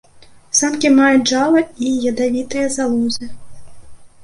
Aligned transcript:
Самкі 0.59 0.89
маюць 0.99 1.21
джала 1.27 1.61
і 1.89 1.93
ядавітыя 2.13 2.73
залозы. 2.79 3.33